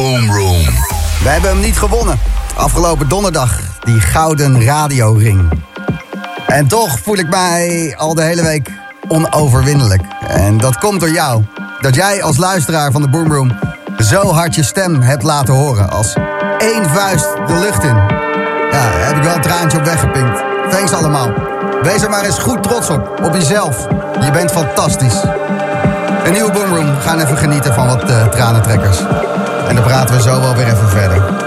Boom 0.00 0.30
Room. 0.30 0.64
We 1.22 1.28
hebben 1.28 1.50
hem 1.50 1.60
niet 1.60 1.78
gewonnen. 1.78 2.18
Afgelopen 2.56 3.08
donderdag, 3.08 3.60
die 3.84 4.00
gouden 4.00 4.64
radioring. 4.64 5.48
En 6.46 6.66
toch 6.66 6.98
voel 6.98 7.16
ik 7.16 7.28
mij 7.28 7.94
al 7.96 8.14
de 8.14 8.22
hele 8.22 8.42
week 8.42 8.70
onoverwinnelijk. 9.08 10.02
En 10.28 10.58
dat 10.58 10.78
komt 10.78 11.00
door 11.00 11.10
jou. 11.10 11.44
Dat 11.80 11.94
jij 11.94 12.22
als 12.22 12.36
luisteraar 12.36 12.92
van 12.92 13.02
de 13.02 13.08
Boom 13.08 13.32
Room 13.32 13.58
zo 13.98 14.32
hard 14.32 14.54
je 14.54 14.62
stem 14.62 15.00
hebt 15.00 15.22
laten 15.22 15.54
horen. 15.54 15.90
Als 15.90 16.14
één 16.58 16.90
vuist 16.90 17.28
de 17.46 17.58
lucht 17.58 17.82
in. 17.82 17.96
Ja, 18.70 18.90
heb 18.90 19.16
ik 19.16 19.22
wel 19.22 19.34
een 19.34 19.42
traantje 19.42 19.78
op 19.78 19.84
weggepinkt. 19.84 20.42
Thanks 20.70 20.92
allemaal. 20.92 21.32
Wees 21.82 22.02
er 22.02 22.10
maar 22.10 22.24
eens 22.24 22.38
goed 22.38 22.62
trots 22.62 22.90
op. 22.90 23.20
Op 23.22 23.34
jezelf. 23.34 23.86
Je 24.20 24.30
bent 24.30 24.52
fantastisch. 24.52 25.22
Een 26.24 26.32
nieuwe 26.32 26.52
Boom 26.52 26.74
Room. 26.74 26.94
We 26.94 27.00
gaan 27.00 27.20
even 27.20 27.36
genieten 27.36 27.74
van 27.74 27.86
wat 27.86 28.02
eh, 28.02 28.28
tranentrekkers. 28.28 28.98
En 29.70 29.76
dan 29.76 29.84
praten 29.84 30.14
we 30.14 30.22
zo 30.22 30.40
wel 30.40 30.54
weer 30.54 30.66
even 30.66 30.88
verder. 30.88 31.39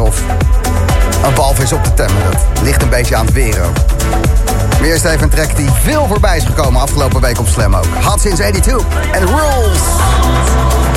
of 0.00 0.22
een 1.24 1.34
balvis 1.34 1.72
op 1.72 1.84
de 1.84 1.94
temmen. 1.94 2.22
Dat 2.24 2.62
ligt 2.62 2.82
een 2.82 2.88
beetje 2.88 3.16
aan 3.16 3.24
het 3.24 3.34
weer 3.34 3.62
ook. 3.64 3.74
Maar 4.80 4.88
even 4.88 5.22
een 5.22 5.28
track 5.28 5.56
die 5.56 5.70
veel 5.82 6.06
voorbij 6.06 6.36
is 6.36 6.44
gekomen 6.44 6.80
afgelopen 6.80 7.20
week 7.20 7.38
op 7.38 7.48
Slam 7.48 7.74
ook. 7.74 7.86
Hot 8.02 8.20
Since 8.20 8.36
82 8.36 8.86
en 9.12 9.26
Rules. 9.26 10.95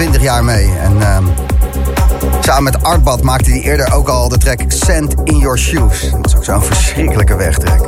20 0.00 0.22
jaar 0.22 0.44
mee. 0.44 0.72
En 0.78 1.02
ehm, 1.02 1.24
samen 2.40 2.62
met 2.62 2.82
Artbad 2.82 3.22
maakte 3.22 3.50
hij 3.50 3.60
eerder 3.60 3.92
ook 3.92 4.08
al 4.08 4.28
de 4.28 4.38
track 4.38 4.60
Sand 4.68 5.14
in 5.24 5.38
Your 5.38 5.58
Shoes. 5.58 6.10
Dat 6.10 6.26
is 6.26 6.36
ook 6.36 6.44
zo'n 6.44 6.62
verschrikkelijke 6.62 7.36
wegtrek. 7.36 7.80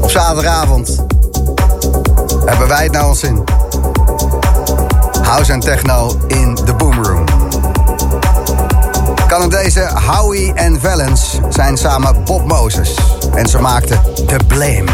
Op 0.00 0.10
zaterdagavond 0.10 1.04
hebben 2.44 2.68
wij 2.68 2.82
het 2.82 2.92
nou 2.92 3.08
ons 3.08 3.20
zin. 3.20 3.44
House 5.22 5.52
en 5.52 5.60
techno 5.60 6.20
in 6.26 6.58
de 6.64 6.74
boomroom. 6.74 7.24
Canadese 9.26 9.90
Howie 10.06 10.52
en 10.52 10.80
Valens 10.80 11.38
zijn 11.48 11.76
samen 11.76 12.24
Bob 12.24 12.46
Moses. 12.46 12.98
En 13.34 13.46
ze 13.46 13.58
maakten 13.58 14.00
The 14.26 14.38
Blame. 14.46 14.84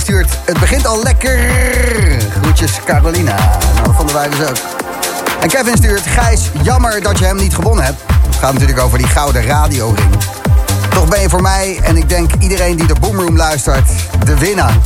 Stuurt... 0.00 0.38
Het 0.44 0.60
begint 0.60 0.86
al 0.86 1.02
lekker. 1.02 1.38
Groetjes 2.40 2.80
Carolina. 2.84 3.34
Nou, 3.34 3.84
dat 3.84 3.94
vonden 3.96 4.14
wij 4.14 4.28
dus 4.28 4.48
ook. 4.48 4.56
En 5.40 5.48
Kevin 5.48 5.76
stuurt... 5.76 6.06
Gijs, 6.06 6.50
jammer 6.62 7.02
dat 7.02 7.18
je 7.18 7.24
hem 7.24 7.36
niet 7.36 7.54
gewonnen 7.54 7.84
hebt. 7.84 8.02
Het 8.26 8.36
gaat 8.36 8.52
natuurlijk 8.52 8.80
over 8.80 8.98
die 8.98 9.06
gouden 9.06 9.46
radioring. 9.46 10.08
Toch 10.90 11.08
ben 11.08 11.20
je 11.20 11.28
voor 11.28 11.42
mij 11.42 11.80
en 11.82 11.96
ik 11.96 12.08
denk 12.08 12.30
iedereen 12.38 12.76
die 12.76 12.86
de 12.86 12.94
Boomroom 13.00 13.36
luistert... 13.36 13.90
de 14.24 14.38
winnaar. 14.38 14.76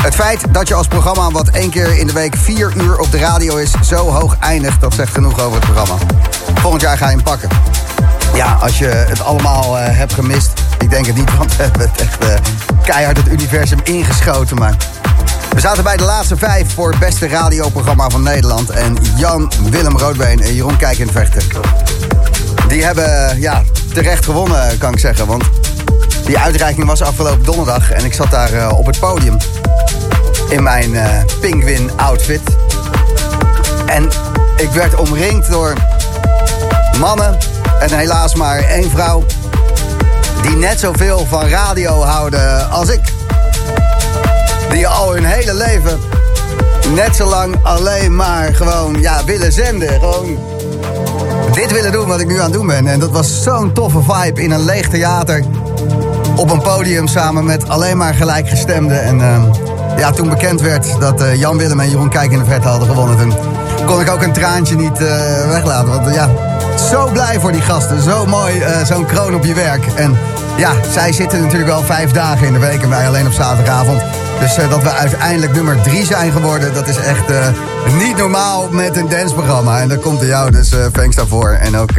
Het 0.00 0.14
feit 0.14 0.40
dat 0.50 0.68
je 0.68 0.74
als 0.74 0.86
programma 0.86 1.30
wat 1.30 1.48
één 1.48 1.70
keer 1.70 1.98
in 1.98 2.06
de 2.06 2.12
week 2.12 2.36
vier 2.36 2.72
uur 2.76 2.98
op 2.98 3.10
de 3.10 3.18
radio 3.18 3.56
is... 3.56 3.70
zo 3.82 4.10
hoog 4.10 4.36
eindigt, 4.38 4.80
dat 4.80 4.94
zegt 4.94 5.12
genoeg 5.12 5.40
over 5.40 5.60
het 5.60 5.64
programma. 5.72 5.94
Volgend 6.54 6.82
jaar 6.82 6.96
ga 6.96 7.08
je 7.08 7.14
hem 7.14 7.24
pakken. 7.24 7.48
Ja, 8.34 8.52
als 8.60 8.78
je 8.78 8.86
het 8.86 9.20
allemaal 9.20 9.78
eh, 9.78 9.96
hebt 9.96 10.14
gemist. 10.14 10.63
Ik 10.84 10.90
denk 10.90 11.06
het 11.06 11.16
niet, 11.16 11.36
want 11.36 11.56
we 11.56 11.62
hebben 11.62 11.80
het 11.80 12.00
echt 12.00 12.18
eh, 12.18 12.34
keihard 12.82 13.16
het 13.16 13.28
universum 13.28 13.78
ingeschoten. 13.82 14.56
Maar 14.56 14.76
we 15.54 15.60
zaten 15.60 15.84
bij 15.84 15.96
de 15.96 16.04
laatste 16.04 16.36
vijf 16.36 16.74
voor 16.74 16.90
het 16.90 16.98
beste 16.98 17.28
radioprogramma 17.28 18.08
van 18.08 18.22
Nederland. 18.22 18.70
En 18.70 18.96
Jan, 19.16 19.52
Willem 19.70 19.98
Roodbeen 19.98 20.40
en 20.40 20.54
Jeroen 20.54 20.76
Kijk 20.76 20.98
in 20.98 21.06
het 21.06 21.16
Vechten. 21.16 21.42
Die 22.68 22.84
hebben 22.84 23.40
ja, 23.40 23.62
terecht 23.94 24.24
gewonnen, 24.24 24.78
kan 24.78 24.92
ik 24.92 24.98
zeggen. 24.98 25.26
Want 25.26 25.44
die 26.24 26.38
uitreiking 26.38 26.86
was 26.86 27.02
afgelopen 27.02 27.44
donderdag. 27.44 27.90
En 27.90 28.04
ik 28.04 28.14
zat 28.14 28.30
daar 28.30 28.52
eh, 28.52 28.78
op 28.78 28.86
het 28.86 29.00
podium. 29.00 29.36
In 30.48 30.62
mijn 30.62 30.96
eh 30.96 31.22
penguin 31.40 31.90
outfit. 31.96 32.42
En 33.86 34.08
ik 34.56 34.70
werd 34.70 34.94
omringd 34.94 35.50
door 35.50 35.74
mannen. 37.00 37.38
En 37.80 37.96
helaas 37.96 38.34
maar 38.34 38.58
één 38.58 38.90
vrouw. 38.90 39.24
Die 40.44 40.56
net 40.56 40.80
zoveel 40.80 41.26
van 41.28 41.48
radio 41.48 42.02
houden 42.02 42.70
als 42.70 42.88
ik. 42.88 43.00
Die 44.70 44.88
al 44.88 45.14
hun 45.14 45.24
hele 45.24 45.54
leven 45.54 45.98
net 46.94 47.16
zo 47.16 47.28
lang 47.28 47.56
alleen 47.62 48.16
maar 48.16 48.54
gewoon 48.54 49.00
ja, 49.00 49.24
willen 49.24 49.52
zenden. 49.52 49.88
Gewoon 49.88 50.38
dit 51.52 51.72
willen 51.72 51.92
doen 51.92 52.06
wat 52.06 52.20
ik 52.20 52.26
nu 52.26 52.38
aan 52.38 52.44
het 52.44 52.52
doen 52.52 52.66
ben. 52.66 52.86
En 52.86 52.98
dat 52.98 53.10
was 53.10 53.42
zo'n 53.42 53.72
toffe 53.72 54.02
vibe 54.02 54.42
in 54.42 54.50
een 54.50 54.64
leeg 54.64 54.88
theater. 54.88 55.44
Op 56.36 56.50
een 56.50 56.62
podium 56.62 57.06
samen 57.06 57.44
met 57.44 57.68
alleen 57.68 57.96
maar 57.96 58.14
gelijkgestemden. 58.14 59.02
En 59.02 59.20
ehm, 59.20 59.42
ja, 59.96 60.10
toen 60.10 60.28
bekend 60.28 60.60
werd 60.60 61.00
dat 61.00 61.22
eh, 61.22 61.34
Jan 61.34 61.56
Willem 61.56 61.80
en 61.80 61.90
Jeroen 61.90 62.08
Kijk 62.08 62.32
in 62.32 62.38
de 62.38 62.44
Verte 62.44 62.68
hadden 62.68 62.88
gewonnen... 62.88 63.32
kon 63.86 64.00
ik 64.00 64.10
ook 64.10 64.22
een 64.22 64.32
traantje 64.32 64.76
niet 64.76 64.98
eh, 64.98 65.48
weglaten. 65.48 65.88
Want 65.88 66.14
ja, 66.14 66.30
zo 66.80 67.08
blij 67.12 67.40
voor 67.40 67.52
die 67.52 67.60
gasten. 67.60 68.02
Zo 68.02 68.26
mooi, 68.26 68.58
eh, 68.60 68.84
zo'n 68.84 69.06
kroon 69.06 69.34
op 69.34 69.44
je 69.44 69.54
werk. 69.54 69.86
En 69.86 70.16
ja, 70.56 70.72
zij 70.92 71.12
zitten 71.12 71.40
natuurlijk 71.40 71.70
wel 71.70 71.82
vijf 71.82 72.10
dagen 72.10 72.46
in 72.46 72.52
de 72.52 72.58
week 72.58 72.82
en 72.82 72.88
wij 72.88 73.06
alleen 73.06 73.26
op 73.26 73.32
zaterdagavond. 73.32 74.02
Dus 74.40 74.56
eh, 74.56 74.70
dat 74.70 74.82
we 74.82 74.90
uiteindelijk 74.90 75.52
nummer 75.52 75.82
drie 75.82 76.04
zijn 76.04 76.32
geworden, 76.32 76.74
dat 76.74 76.88
is 76.88 76.96
echt 76.96 77.30
eh, 77.30 77.48
niet 77.98 78.16
normaal 78.16 78.68
met 78.70 78.96
een 78.96 79.08
dansprogramma. 79.08 79.80
En 79.80 79.88
dat 79.88 80.00
komt 80.00 80.18
door 80.18 80.28
jou, 80.28 80.50
dus 80.50 80.72
eh 80.72 80.86
thanks 80.86 81.16
daarvoor. 81.16 81.50
En 81.50 81.76
ook 81.76 81.90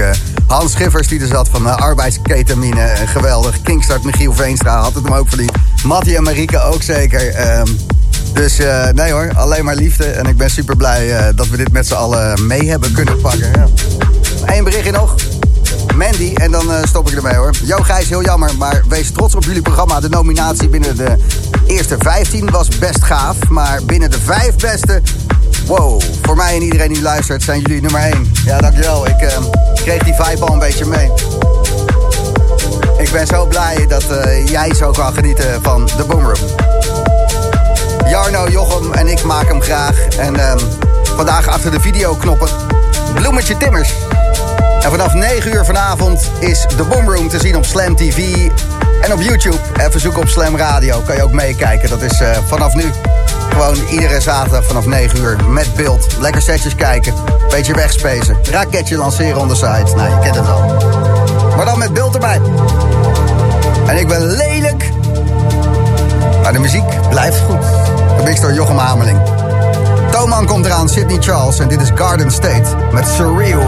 Hans 0.47 0.71
Schiffers 0.71 1.07
die 1.07 1.21
er 1.21 1.27
zat 1.27 1.49
van 1.49 1.65
uh, 1.65 1.75
arbeidsketamine. 1.75 2.93
Geweldig. 3.05 3.61
Kingstart 3.61 4.03
Michiel 4.03 4.33
Veenstra 4.33 4.81
had 4.81 4.93
het 4.93 5.03
hem 5.03 5.13
ook 5.13 5.27
verdiend. 5.27 5.51
Mattie 5.83 6.15
en 6.15 6.23
Marieke 6.23 6.61
ook 6.61 6.81
zeker. 6.81 7.29
Ehm, 7.29 7.67
dus 8.33 8.57
nee 8.93 9.11
hoor, 9.11 9.31
alleen 9.35 9.65
maar 9.65 9.75
liefde. 9.75 10.05
En 10.05 10.25
ik 10.25 10.37
ben 10.37 10.49
super 10.49 10.75
blij 10.75 11.33
dat 11.35 11.47
we 11.47 11.57
dit 11.57 11.71
met 11.71 11.87
z'n 11.87 11.93
allen 11.93 12.47
mee 12.47 12.69
hebben 12.69 12.91
kunnen 12.91 13.21
pakken. 13.21 13.51
Ja. 13.55 13.67
Eén 14.45 14.63
berichtje 14.63 14.91
nog. 14.91 15.15
Mandy, 15.95 16.33
en 16.35 16.51
dan 16.51 16.71
eh, 16.71 16.83
stop 16.83 17.09
ik 17.09 17.15
ermee 17.15 17.35
hoor. 17.35 17.53
Jo 17.63 17.77
Gijs, 17.77 18.09
heel 18.09 18.23
jammer, 18.23 18.57
maar 18.57 18.83
wees 18.87 19.11
trots 19.11 19.35
op 19.35 19.43
jullie 19.43 19.61
programma. 19.61 19.99
De 19.99 20.09
nominatie 20.09 20.69
binnen 20.69 20.97
de 20.97 21.15
eerste 21.67 21.95
15 21.99 22.49
was 22.49 22.67
best 22.67 23.03
gaaf. 23.03 23.35
Maar 23.49 23.83
binnen 23.83 24.11
de 24.11 24.19
vijf 24.19 24.55
beste, 24.55 25.01
wow, 25.65 26.01
voor 26.21 26.35
mij 26.35 26.55
en 26.55 26.61
iedereen 26.61 26.93
die 26.93 27.01
luistert 27.01 27.43
zijn 27.43 27.61
jullie 27.61 27.81
nummer 27.81 28.01
1. 28.01 28.31
Ja, 28.45 28.57
dankjewel. 28.57 29.07
Ik 29.07 29.21
eh, 29.21 29.37
kreeg 29.75 30.03
die 30.03 30.13
vibe 30.13 30.45
al 30.45 30.53
een 30.53 30.59
beetje 30.59 30.85
mee. 30.85 31.11
Ik 32.97 33.11
ben 33.11 33.27
zo 33.27 33.45
blij 33.45 33.85
dat 33.87 34.09
eh, 34.09 34.47
jij 34.47 34.73
zo 34.73 34.91
kan 34.91 35.13
genieten 35.13 35.61
van 35.61 35.89
de 35.97 36.03
Boomroom. 36.07 36.49
Jarno, 38.07 38.47
Jochem 38.47 38.93
en 38.93 39.07
ik 39.07 39.23
maken 39.23 39.47
hem 39.47 39.61
graag. 39.61 40.07
En 40.17 40.35
ehm, 40.35 40.59
vandaag 41.15 41.47
achter 41.47 41.71
de 41.71 41.79
videoknoppen 41.79 42.49
Bloemetje 43.13 43.57
Timmers. 43.57 43.93
En 44.81 44.91
vanaf 44.91 45.13
9 45.13 45.53
uur 45.53 45.65
vanavond 45.65 46.31
is 46.39 46.65
de 46.77 46.83
Boomroom 46.83 47.29
te 47.29 47.39
zien 47.39 47.55
op 47.55 47.65
Slam 47.65 47.95
TV 47.95 48.49
en 49.01 49.13
op 49.13 49.21
YouTube. 49.21 49.57
Even 49.77 49.99
zoeken 49.99 50.21
op 50.21 50.27
Slam 50.27 50.57
Radio, 50.57 51.01
kan 51.05 51.15
je 51.15 51.23
ook 51.23 51.31
meekijken. 51.31 51.89
Dat 51.89 52.01
is 52.01 52.19
eh, 52.19 52.37
vanaf 52.47 52.73
nu 52.73 52.83
gewoon 53.49 53.75
iedere 53.89 54.21
zaterdag 54.21 54.65
vanaf 54.65 54.85
9 54.85 55.19
uur 55.19 55.37
met 55.47 55.75
beeld. 55.75 56.17
Lekker 56.19 56.41
setjes 56.41 56.75
kijken, 56.75 57.13
beetje 57.49 57.73
wegspacen. 57.73 58.37
Raketje 58.51 58.97
lanceren 58.97 59.41
on 59.41 59.47
the 59.47 59.55
side. 59.55 59.95
Nou, 59.95 60.09
je 60.09 60.19
kent 60.19 60.35
het 60.35 60.47
al. 60.47 60.63
Maar 61.55 61.65
dan 61.65 61.77
met 61.77 61.93
beeld 61.93 62.13
erbij. 62.13 62.41
En 63.87 63.97
ik 63.97 64.07
ben 64.07 64.21
lelijk, 64.21 64.91
maar 66.41 66.53
de 66.53 66.59
muziek 66.59 67.09
blijft 67.09 67.39
goed. 67.39 67.65
Gemixt 68.17 68.41
door 68.41 68.53
Jochem 68.53 68.77
Hameling. 68.77 69.19
Toman 70.11 70.45
komt 70.45 70.65
eraan, 70.65 70.89
Sydney 70.89 71.17
Charles. 71.19 71.59
En 71.59 71.67
dit 71.67 71.81
is 71.81 71.89
Garden 71.95 72.31
State 72.31 72.75
met. 72.91 73.07
Surreal 73.07 73.63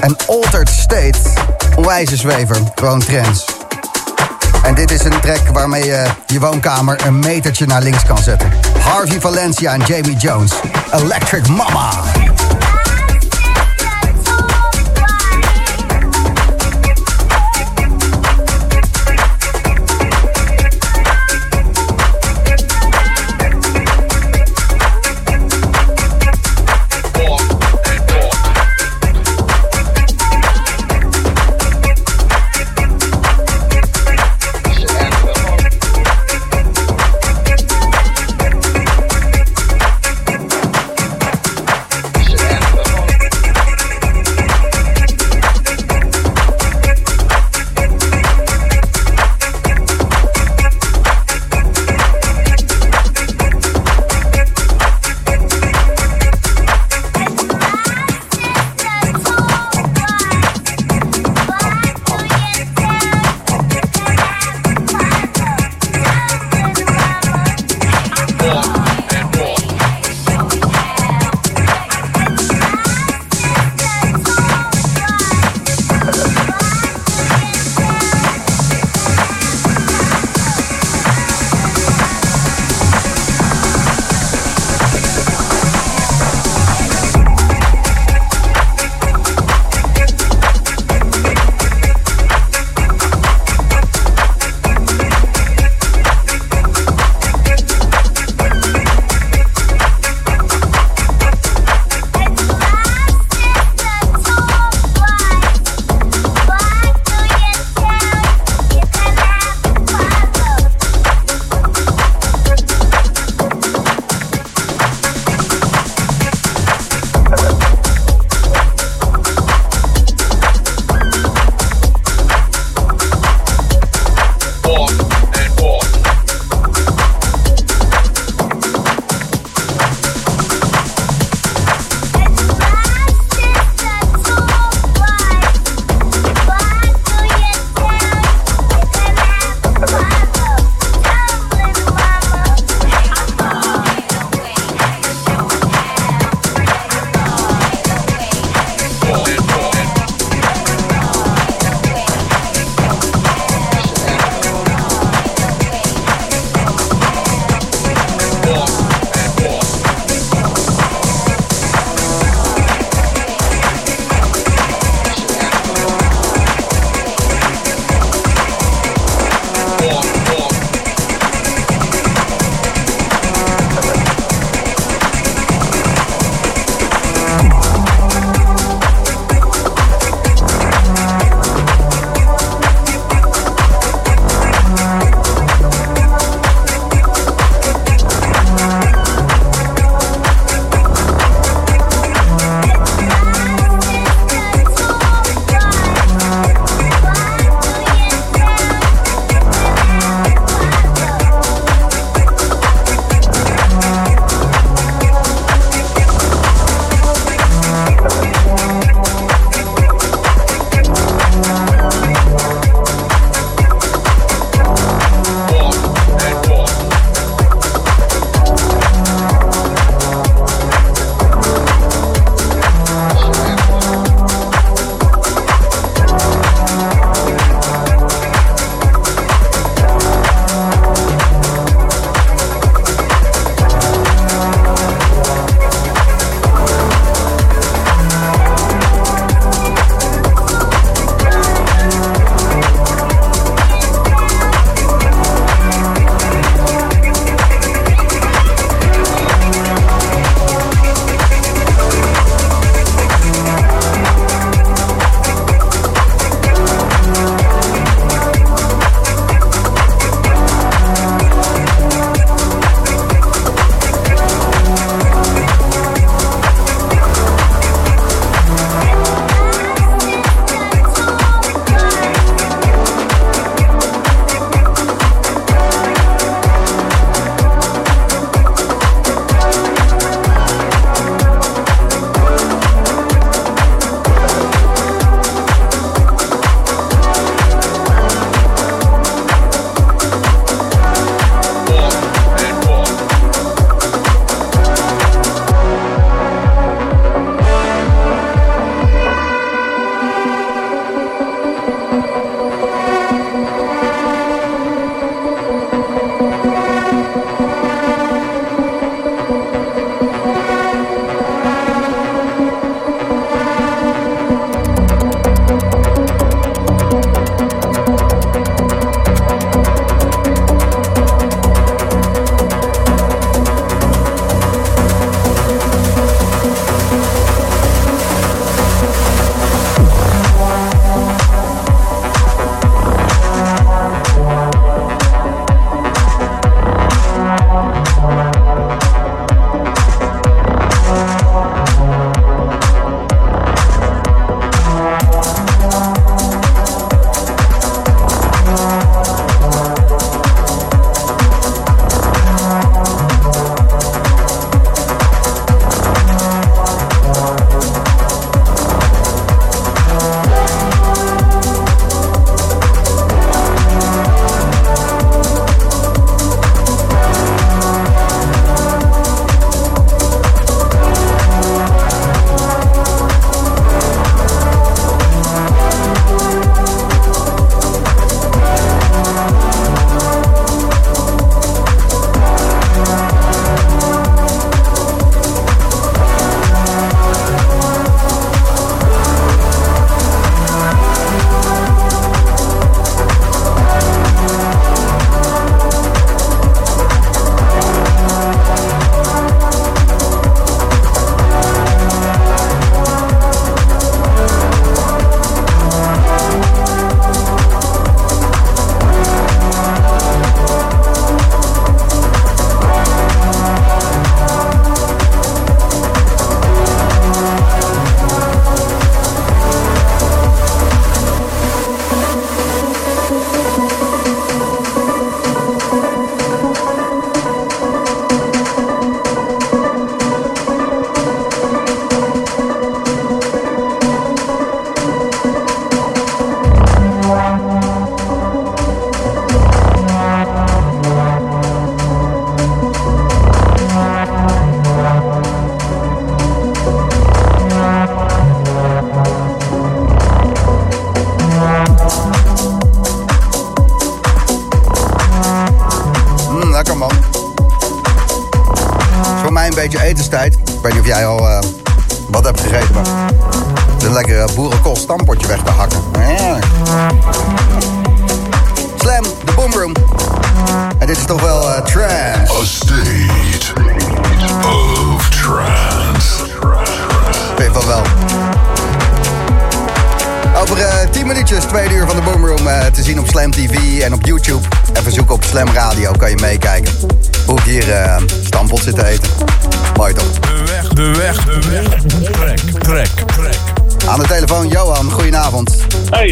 en 0.00 0.16
Altered 0.26 0.68
State. 0.68 1.18
Onwijze 1.76 2.16
zwever, 2.16 2.56
gewoon 2.74 3.00
trends. 3.00 3.44
En 4.62 4.74
dit 4.74 4.90
is 4.90 5.04
een 5.04 5.20
track 5.20 5.48
waarmee 5.52 5.84
je 5.84 6.06
je 6.26 6.40
woonkamer 6.40 7.06
een 7.06 7.18
metertje 7.18 7.66
naar 7.66 7.82
links 7.82 8.04
kan 8.04 8.18
zetten. 8.18 8.52
Harvey 8.78 9.20
Valencia 9.20 9.72
en 9.72 9.80
Jamie 9.86 10.16
Jones. 10.16 10.52
Electric 10.92 11.48
Mama. 11.48 11.90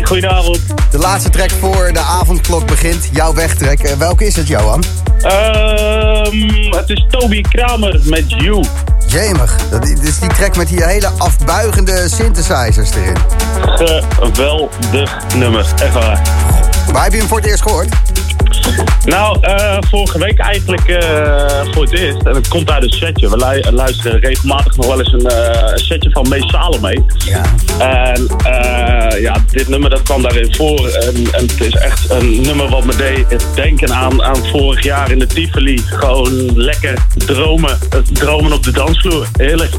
Goedenavond. 0.09 0.61
De 0.91 0.99
laatste 0.99 1.31
track 1.31 1.51
voor 1.51 1.93
de 1.93 1.99
avondklok 1.99 2.67
begint, 2.67 3.09
jouw 3.13 3.35
wegtrek. 3.35 3.81
Eh, 3.81 3.97
welke 3.97 4.27
is 4.27 4.37
het, 4.37 4.47
Johan? 4.47 4.85
Ehm, 5.23 6.77
het 6.77 6.91
is 6.91 7.07
Toby 7.11 7.41
Kramer 7.41 8.01
met 8.05 8.31
You. 8.31 8.65
Jemig, 9.07 9.57
dat 9.71 9.85
is 9.85 10.01
is 10.01 10.19
die 10.19 10.29
track 10.29 10.57
met 10.57 10.69
die 10.69 10.85
hele 10.85 11.09
afbuigende 11.19 12.09
synthesizers 12.09 12.91
erin. 12.91 13.17
Geweldig 14.21 15.17
nummer, 15.37 15.67
echt 15.83 15.95
waar. 15.95 16.23
Waar 16.93 17.03
heb 17.03 17.13
je 17.13 17.19
hem 17.19 17.29
voor 17.29 17.39
het 17.39 17.47
eerst 17.47 17.63
gehoord? 17.63 17.89
Nou, 19.05 19.39
eh, 19.41 19.77
vorige 19.91 20.19
week 20.19 20.39
eigenlijk 20.39 20.89
eh, 20.89 21.61
voor 21.71 21.83
het 21.83 21.93
eerst. 21.93 22.23
En 22.23 22.35
het 22.35 22.49
komt 22.49 22.71
uit 22.71 22.83
een 22.83 22.91
setje. 22.91 23.31
We 23.31 23.37
lu- 23.37 23.71
luisteren 23.77 24.21
regelmatig 24.21 24.77
nog 24.77 24.87
wel 24.87 24.99
eens 24.99 25.13
een, 25.13 25.27
eh, 25.27 25.73
setje 25.75 26.11
van 26.11 26.29
Mees 26.29 26.49
Salome. 26.51 27.03
Ja. 27.19 27.43
En 27.79 28.27
ja, 29.21 29.37
dit 29.51 29.69
nummer 29.69 29.91
dat 29.91 30.03
kwam 30.03 30.23
daarin 30.23 30.55
voor. 30.55 30.87
En, 30.89 31.15
en 31.33 31.47
het 31.47 31.61
is 31.61 31.75
echt 31.75 32.11
een 32.11 32.41
nummer 32.41 32.69
wat 32.69 32.85
me 32.85 32.97
deed 32.97 33.47
denken 33.55 33.93
aan, 33.95 34.23
aan 34.23 34.47
vorig 34.47 34.83
jaar 34.83 35.11
in 35.11 35.19
de 35.19 35.27
Tivoli. 35.27 35.83
Gewoon 35.87 36.57
lekker 36.61 36.95
dromen. 37.27 37.79
Dromen 38.13 38.53
op 38.53 38.63
de 38.63 38.71
dansvloer. 38.73 39.27
Heerlijk. 39.37 39.73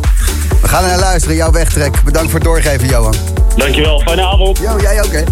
We 0.62 0.68
gaan 0.68 0.84
er 0.84 0.90
naar 0.90 1.00
luisteren, 1.00 1.36
jouw 1.38 1.52
wegtrek. 1.52 2.04
Bedankt 2.04 2.32
voor 2.32 2.40
het 2.40 2.48
doorgeven, 2.50 2.88
Johan. 2.88 3.16
Dankjewel, 3.56 4.00
fijne 4.00 4.26
avond. 4.26 4.58
Jo, 4.58 4.80
jij 4.82 5.04
ook, 5.04 5.12
hè? 5.12 5.24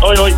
Hoi 0.00 0.18
hoi. 0.18 0.34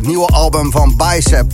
Het 0.00 0.08
nieuwe 0.08 0.26
album 0.26 0.70
van 0.70 0.96
Bicep. 0.96 1.52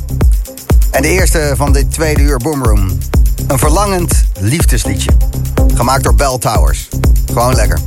En 0.91 1.03
de 1.03 1.09
eerste 1.09 1.53
van 1.57 1.73
dit 1.73 1.93
tweede 1.93 2.23
uur 2.23 2.37
Boomroom. 2.37 2.99
Een 3.47 3.59
verlangend 3.59 4.25
liefdesliedje. 4.41 5.11
Gemaakt 5.75 6.03
door 6.03 6.15
Bell 6.15 6.39
Towers. 6.39 6.89
Gewoon 7.27 7.55
lekker. 7.55 7.79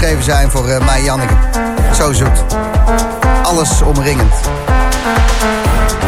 Geschreven 0.00 0.24
zijn 0.24 0.50
voor 0.50 0.68
uh, 0.68 0.78
mij 0.84 1.02
Janneke. 1.02 1.34
Zo 1.94 2.12
zoet. 2.12 2.44
Alles 3.42 3.82
omringend. 3.82 4.34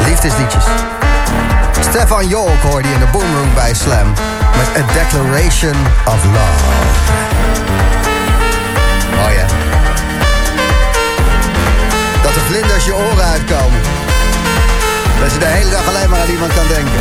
Liefdesliedjes. 0.04 0.64
Stefan 1.80 2.28
Jolk 2.28 2.62
hoorde 2.62 2.88
je 2.88 2.94
in 2.94 3.00
de 3.00 3.06
boomroom 3.12 3.54
bij 3.54 3.74
Slam. 3.74 4.12
Met 4.56 4.82
A 4.82 4.92
Declaration 4.92 5.76
of 6.04 6.24
Love. 6.24 6.64
Oh. 9.14 9.48
Dat 12.22 12.34
de 12.34 12.40
vlinders 12.40 12.84
je 12.84 12.94
oren 12.94 13.24
uitkomen. 13.24 13.80
Dat 15.20 15.32
je 15.32 15.38
de 15.38 15.46
hele 15.46 15.70
dag 15.70 15.88
alleen 15.88 16.10
maar 16.10 16.20
aan 16.20 16.28
iemand 16.28 16.54
kan 16.54 16.66
denken. 16.68 17.00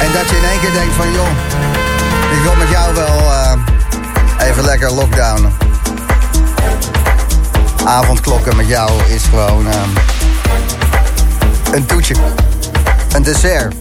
En 0.00 0.12
dat 0.12 0.30
je 0.30 0.36
in 0.36 0.44
één 0.44 0.60
keer 0.60 0.72
denkt 0.72 0.94
van 0.94 1.12
joh, 1.12 1.32
ik 2.32 2.42
wil 2.42 2.54
met 2.56 2.68
jou 2.68 2.94
wel 2.94 3.18
uh, 3.18 3.73
even 4.44 4.64
lekker 4.64 4.92
lockdownen. 4.92 5.52
Avondklokken 7.84 8.56
met 8.56 8.68
jou 8.68 8.90
is 9.08 9.22
gewoon 9.24 9.66
uh, 9.66 9.72
een 11.72 11.86
toetje. 11.86 12.14
Een 13.12 13.22
dessert. 13.22 13.74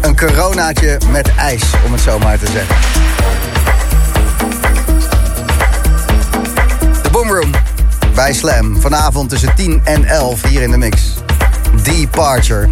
Een 0.00 0.16
coronaatje 0.16 0.98
met 1.10 1.34
ijs, 1.36 1.62
om 1.84 1.92
het 1.92 2.00
zo 2.00 2.18
maar 2.18 2.38
te 2.38 2.46
zeggen. 2.46 2.76
De 7.02 7.10
Boomroom 7.10 7.50
bij 8.14 8.32
Slam. 8.32 8.80
Vanavond 8.80 9.28
tussen 9.28 9.54
10 9.54 9.80
en 9.84 10.04
11 10.04 10.42
hier 10.42 10.62
in 10.62 10.70
de 10.70 10.78
mix. 10.78 11.02
Departure. 11.82 12.68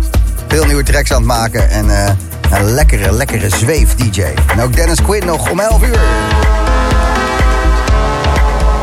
Veel 0.49 0.65
nieuwe 0.65 0.83
tracks 0.83 1.13
aan 1.13 1.17
het 1.17 1.27
maken 1.27 1.71
en 1.71 1.87
uh, 1.87 2.09
een 2.51 2.65
lekkere, 2.65 3.13
lekkere 3.13 3.49
zweef-DJ. 3.49 4.23
En 4.47 4.61
ook 4.61 4.77
Dennis 4.77 5.03
Quinn 5.03 5.27
nog 5.27 5.51
om 5.51 5.61
11 5.61 5.83
uur. 5.83 5.99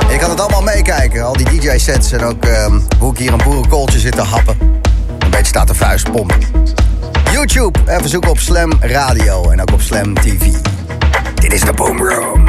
Je 0.10 0.18
kan 0.18 0.30
het 0.30 0.39
allemaal 0.39 0.62
meekijken, 0.62 1.26
al 1.26 1.38
die 1.38 1.45
DJ-sets 1.45 2.12
en 2.12 2.24
ook 2.24 2.45
uh, 2.45 2.66
hoe 2.99 3.12
ik 3.12 3.18
hier 3.18 3.34
een 3.34 3.43
boerenkooltje 3.43 3.99
zit 3.99 4.16
te 4.16 4.22
happen. 4.22 4.57
Een 5.20 5.30
beetje 5.30 5.45
staat 5.45 5.68
de 5.68 5.76
vuist 5.76 6.12
pompen. 6.12 6.39
YouTube, 7.32 7.80
even 7.88 8.10
zoeken 8.10 8.30
op 8.30 8.39
Slam 8.39 8.72
Radio 8.80 9.49
en 9.49 9.62
ook 9.62 9.72
op 9.72 9.82
Slam 9.82 10.14
TV. 10.14 10.53
Dit 11.36 11.53
is 11.53 11.62
de 11.62 11.74
Boomroom. 11.74 12.49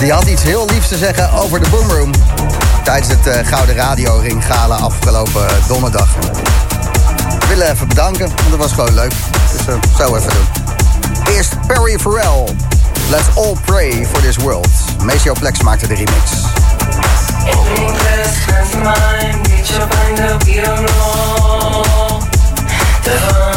Die 0.00 0.12
had 0.12 0.24
iets 0.26 0.42
heel 0.42 0.66
liefs 0.66 0.88
te 0.88 0.96
zeggen 0.96 1.32
over 1.32 1.60
de 1.60 1.70
Boomroom. 1.70 2.10
Tijdens 2.84 3.08
het 3.08 3.26
uh, 3.26 3.46
Gouden 3.46 3.74
Radio 3.74 4.18
Ring 4.18 4.44
Gala 4.44 4.76
afgelopen 4.76 5.42
uh, 5.42 5.68
donderdag. 5.68 6.08
We 7.38 7.46
willen 7.48 7.70
even 7.70 7.88
bedanken, 7.88 8.26
want 8.26 8.50
dat 8.50 8.58
was 8.58 8.72
gewoon 8.72 8.94
leuk. 8.94 9.12
Dus 9.52 9.74
uh, 9.74 9.74
zo 9.98 10.16
even 10.16 10.30
doen. 10.30 10.46
Eerst 11.34 11.66
Perry 11.66 11.98
Farrell. 11.98 12.44
Let's 13.10 13.36
all 13.36 13.56
pray 13.64 14.06
for 14.12 14.20
this 14.20 14.36
world. 14.36 14.68
Maceo 15.02 15.32
Plex 15.32 15.62
maakte 15.62 15.86
de 15.86 15.94
remix. 15.94 16.30
The. 23.02 23.56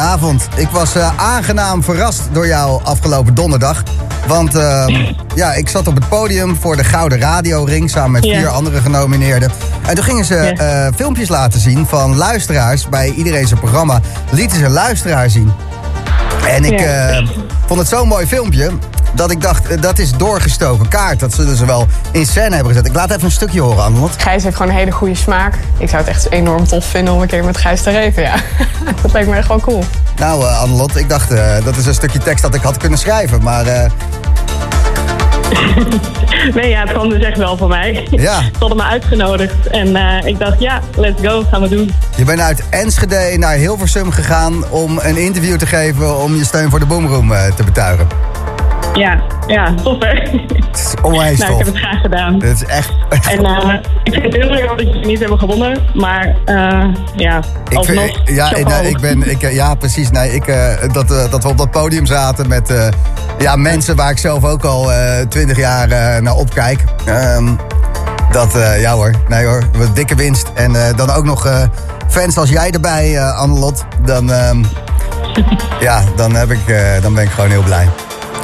goedenavond. 0.00 0.48
Ik 0.56 0.68
was 0.68 0.94
eh, 0.94 1.10
aangenaam 1.16 1.82
verrast 1.82 2.22
door 2.32 2.46
jou 2.46 2.80
afgelopen 2.84 3.34
donderdag. 3.34 3.82
Want 4.26 4.54
eh, 4.54 4.86
ja, 5.34 5.52
ik 5.54 5.68
zat 5.68 5.86
op 5.88 5.94
het 5.94 6.08
podium 6.08 6.56
voor 6.56 6.76
de 6.76 6.84
Gouden 6.84 7.18
Radioring 7.20 7.90
samen 7.90 8.10
met 8.10 8.24
Ja. 8.24 8.38
vier 8.38 8.48
andere 8.48 8.80
genomineerden. 8.80 9.50
En 9.86 9.94
toen 9.94 10.04
gingen 10.04 10.24
ze 10.24 10.34
Ja. 10.34 10.86
eh, 10.86 10.92
filmpjes 10.96 11.28
laten 11.28 11.60
zien 11.60 11.86
van 11.86 12.16
luisteraars. 12.16 12.88
Bij 12.88 13.10
iedereen 13.10 13.46
zijn 13.46 13.60
programma 13.60 14.00
lieten 14.30 14.58
ze 14.58 14.64
een 14.64 14.70
luisteraar 14.72 15.30
zien. 15.30 15.52
En 16.48 16.64
ik 16.64 16.80
Ja. 16.80 17.22
vond 17.66 17.80
het 17.80 17.88
zo'n 17.88 18.08
mooi 18.08 18.26
filmpje 18.26 18.70
dat 19.12 19.30
ik 19.30 19.40
dacht, 19.40 19.66
eh, 19.66 19.80
dat 19.80 19.98
is 19.98 20.12
doorgestoken 20.12 20.88
kaart. 20.88 21.20
Dat 21.20 21.34
zullen 21.34 21.56
ze 21.56 21.66
wel 21.66 21.86
in 22.10 22.26
scène 22.26 22.54
hebben 22.54 22.72
gezet. 22.72 22.86
Ik 22.86 22.94
laat 22.94 23.10
even 23.10 23.24
een 23.24 23.30
stukje 23.30 23.60
horen, 23.60 23.84
Annelot. 23.84 24.22
Gijs 24.22 24.42
heeft 24.42 24.56
gewoon 24.56 24.72
een 24.72 24.78
hele 24.78 24.90
goede 24.90 25.14
smaak. 25.14 25.54
Ik 25.78 25.88
zou 25.88 26.02
het 26.02 26.10
echt 26.10 26.30
enorm 26.30 26.66
tof 26.66 26.84
vinden 26.84 27.14
om 27.14 27.20
een 27.20 27.28
keer 27.28 27.44
met 27.44 27.56
Gijs 27.56 27.82
te 27.82 27.90
reven, 27.90 28.22
ja. 28.22 28.34
dat 29.02 29.12
lijkt 29.12 29.28
me 29.28 29.36
echt 29.36 29.48
wel 29.48 29.60
cool. 29.60 29.84
Nou, 30.16 30.44
eh 30.44 30.62
Annelot, 30.62 30.96
ik 30.96 31.08
dacht, 31.08 31.30
eh, 31.30 31.64
dat 31.64 31.76
is 31.76 31.86
een 31.86 31.94
stukje 31.94 32.18
tekst 32.18 32.42
dat 32.42 32.54
ik 32.54 32.62
had 32.62 32.76
kunnen 32.76 32.98
schrijven. 32.98 33.42
Maar 33.42 33.66
eh, 33.66 33.90
Nee, 36.54 36.68
ja, 36.68 36.80
het 36.80 36.92
kwam 36.92 37.08
dus 37.08 37.22
echt 37.22 37.38
wel 37.38 37.56
van 37.56 37.68
mij. 37.68 38.06
Ja. 38.10 38.40
Ze 38.52 38.58
hadden 38.58 38.76
me 38.76 38.82
uitgenodigd. 38.82 39.66
En 39.66 39.96
eh, 39.96 40.26
ik 40.26 40.38
dacht, 40.38 40.60
ja, 40.60 40.80
let's 40.96 41.20
go, 41.22 41.44
gaan 41.50 41.62
we 41.62 41.68
doen. 41.68 41.92
je 42.16 42.24
bent 42.24 42.40
uit 42.40 42.62
Enschede 42.70 43.36
naar 43.38 43.54
Hilversum 43.54 44.10
gegaan 44.10 44.70
om 44.70 44.98
een 45.02 45.16
interview 45.16 45.56
te 45.56 45.66
geven... 45.66 46.18
om 46.18 46.36
je 46.36 46.44
steun 46.44 46.70
voor 46.70 46.78
de 46.78 46.86
Boomroom 46.86 47.32
eh, 47.32 47.52
te 47.52 47.64
betuigen. 47.64 48.29
Ja, 48.94 49.20
ja, 49.46 49.74
tof 49.82 49.96
hè? 49.98 50.08
Het 50.08 50.76
is 50.78 50.94
onwijs 51.02 51.38
nou, 51.38 51.50
ik 51.52 51.56
tof. 51.56 51.66
heb 51.66 51.74
het 51.74 51.76
graag 51.84 52.00
gedaan. 52.00 52.34
Het 52.34 52.62
is 52.62 52.64
echt... 52.64 52.92
En 53.28 53.44
eh, 53.44 53.74
ik 54.04 54.12
vind 54.12 54.24
het 54.24 54.34
heel 54.34 54.50
leuk 54.50 54.68
dat 54.68 54.80
jullie 54.80 55.06
niet 55.06 55.18
hebben 55.18 55.38
gewonnen. 55.38 55.78
Maar 55.94 56.34
eh, 56.44 56.84
ja, 57.16 57.40
Ik, 57.68 57.76
alsnog, 57.76 58.04
vind- 58.04 58.20
ja, 58.24 58.54
ik, 58.54 58.66
nee, 58.68 58.88
ik 58.88 59.00
ben, 59.00 59.30
ik, 59.30 59.52
ja, 59.52 59.74
precies. 59.74 60.10
Nee, 60.10 60.34
ik, 60.34 60.46
eh, 60.46 60.74
dat, 60.92 61.08
dat 61.30 61.42
we 61.42 61.48
op 61.48 61.58
dat 61.58 61.70
podium 61.70 62.06
zaten 62.06 62.48
met 62.48 62.90
ja, 63.38 63.56
mensen 63.56 63.96
waar 63.96 64.10
ik 64.10 64.18
zelf 64.18 64.44
ook 64.44 64.64
al 64.64 64.90
twintig 65.28 65.56
jaar 65.56 65.88
naar 66.22 66.34
opkijk. 66.34 66.84
Ehm, 67.04 67.48
dat, 68.32 68.58
ja 68.78 68.92
hoor, 68.92 69.10
nee 69.28 69.46
hoor, 69.46 69.64
wat 69.78 69.96
dikke 69.96 70.14
winst. 70.14 70.50
En 70.54 70.72
dan 70.96 71.10
ook 71.10 71.24
nog 71.24 71.68
fans 72.08 72.36
als 72.36 72.48
jij 72.50 72.70
erbij, 72.70 73.22
Annelot. 73.22 73.84
Dan, 74.04 74.32
ehm, 74.32 74.62
ja, 75.80 76.02
dan, 76.16 76.34
heb 76.34 76.50
ik, 76.50 76.74
dan 77.02 77.14
ben 77.14 77.24
ik 77.24 77.30
gewoon 77.30 77.50
heel 77.50 77.62
blij. 77.62 77.88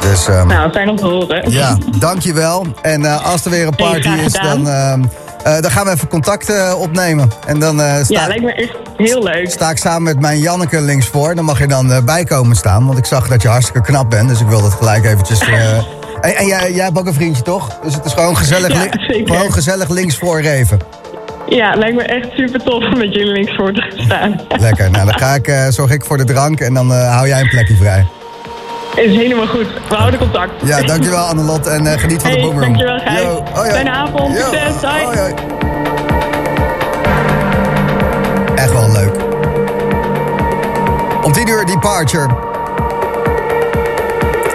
Dus 0.01 0.29
ehm, 0.29 0.47
Nou, 0.47 0.71
fijn 0.71 0.89
om 0.89 0.97
te 0.97 1.05
horen. 1.07 1.51
ja, 1.51 1.77
dankjewel. 1.99 2.67
En 2.83 3.05
eh, 3.05 3.33
als 3.33 3.45
er 3.45 3.51
weer 3.51 3.67
een 3.67 3.75
party 3.77 4.09
is, 4.09 4.33
dan, 4.33 4.69
ehm, 4.69 5.03
eh, 5.43 5.61
dan 5.61 5.71
gaan 5.71 5.85
we 5.85 5.91
even 5.93 6.09
contact 6.09 6.51
eh, 6.51 6.75
opnemen. 6.81 7.31
En 7.47 7.59
dan 7.59 7.75
sta, 7.79 8.05
Ja, 8.09 8.27
lijkt 8.27 8.43
me 8.43 8.53
echt 8.53 8.73
heel 8.97 9.23
leuk. 9.23 9.51
sta 9.51 9.71
ik 9.71 9.77
samen 9.79 10.03
met 10.03 10.21
mijn 10.21 10.39
Janneke 10.39 10.81
links 10.81 11.07
voor. 11.07 11.35
Dan 11.35 11.45
mag 11.45 11.59
je 11.59 11.67
dan 11.67 12.05
bij 12.05 12.25
komen 12.25 12.57
staan. 12.57 12.87
Want 12.87 12.99
ik 12.99 13.05
zag 13.05 13.29
dat 13.29 13.43
je 13.43 13.49
hartstikke 13.49 13.81
knap 13.81 14.11
bent. 14.11 14.29
Dus 14.29 14.41
ik 14.41 14.47
wil 14.47 14.63
dat 14.63 14.73
gelijk 14.73 15.05
eventjes... 15.05 15.41
en 16.21 16.35
en 16.35 16.47
jij, 16.47 16.73
jij 16.73 16.85
hebt 16.85 16.99
ook 16.99 17.07
een 17.07 17.15
vriendje, 17.15 17.43
toch? 17.43 17.79
Dus 17.83 17.95
het 17.95 18.05
is 18.05 18.13
gewoon 18.13 18.37
gezellig, 18.37 18.73
Ja, 18.73 18.87
gewoon 19.35 19.53
gezellig 19.53 19.89
links 19.89 20.19
voor 20.19 20.41
Reven. 20.41 20.79
Ja, 21.49 21.75
lijkt 21.75 21.97
me 21.97 22.03
echt 22.03 22.29
super 22.37 22.63
tof 22.63 22.85
om 22.85 22.99
met 22.99 23.13
jullie 23.15 23.33
links 23.33 23.55
voor 23.55 23.73
te 23.73 23.93
staan. 23.97 24.41
Lekker. 24.59 24.91
Nou, 24.91 25.05
dan 25.07 25.19
ga 25.19 25.35
ik, 25.35 25.53
zorg 25.69 25.91
ik 25.91 26.05
voor 26.05 26.17
de 26.17 26.25
drank. 26.25 26.61
En 26.61 26.75
dan 26.75 26.91
hou 26.93 27.29
jij 27.29 27.41
een 27.41 27.49
plekje 27.49 27.77
vrij. 27.77 28.07
Is 28.97 29.17
helemaal 29.17 29.47
goed. 29.47 29.67
We 29.89 29.95
houden 29.95 30.21
contact. 30.21 30.53
Ja, 30.65 30.83
dankjewel 30.83 31.19
Annelot. 31.19 31.67
En 31.67 31.87
eh, 31.87 31.99
geniet 31.99 32.23
van 32.23 32.31
de 32.31 32.41
boomroom. 32.41 32.61
dankjewel, 32.61 32.99
Gijs. 32.99 33.23
Hoi, 33.23 33.43
hoi. 33.53 33.71
Fijne 33.71 33.91
avond. 33.91 34.37
Yo, 34.37 34.45
Succes. 34.45 34.91
Hoi. 34.91 35.05
hoi, 35.05 35.19
hoi. 35.19 35.35
Echt 38.55 38.73
wel 38.73 38.93
leuk. 38.93 39.15
Om 41.23 41.33
10 41.33 41.49
uur 41.49 41.65
Departure. 41.65 42.29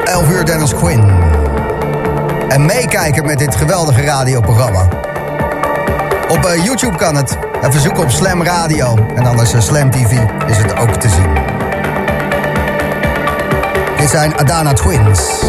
11 0.06 0.30
uur 0.30 0.46
Dennis 0.46 0.76
Quinn. 0.76 1.14
En 2.48 2.66
meekijken 2.66 3.26
met 3.26 3.40
dit 3.40 3.56
geweldige 3.56 4.02
radioprogramma. 4.02 4.88
Op 6.30 6.46
eh, 6.46 6.64
YouTube 6.66 6.98
kan 6.98 7.16
het. 7.16 7.38
Even 7.64 7.82
zoeken 7.82 8.04
op 8.04 8.10
Slam 8.10 8.44
Radio. 8.44 8.98
En 9.16 9.26
anders 9.26 9.54
eh, 9.54 9.62
Slam 9.62 9.92
TV 9.92 10.12
is 10.48 10.58
het 10.58 10.78
ook 10.78 10.94
te 10.94 11.10
zien. 11.10 11.51
Dit 14.02 14.10
zijn 14.10 14.38
Adana 14.38 14.74
Twins. 14.74 15.42